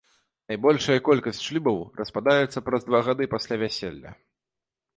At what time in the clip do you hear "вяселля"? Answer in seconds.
3.65-4.11